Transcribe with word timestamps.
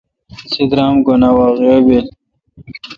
اسے°درامہ 0.45 1.01
گھن 1.05 1.21
اہ 1.27 1.31
واقعہ 1.37 1.79
بیل۔ 1.85 2.05